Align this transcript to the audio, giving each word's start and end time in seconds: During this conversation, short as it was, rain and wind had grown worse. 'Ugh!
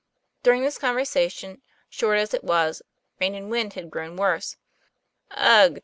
During 0.41 0.63
this 0.63 0.79
conversation, 0.79 1.61
short 1.87 2.17
as 2.17 2.33
it 2.33 2.43
was, 2.43 2.81
rain 3.19 3.35
and 3.35 3.51
wind 3.51 3.73
had 3.75 3.91
grown 3.91 4.15
worse. 4.15 4.55
'Ugh! 5.29 5.79